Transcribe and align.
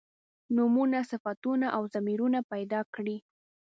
نومونه 0.55 0.99
صفتونه 1.11 1.67
او 1.77 1.83
ضمیرونه 1.93 2.39
پیدا 2.51 2.79
کړي. 2.95 3.17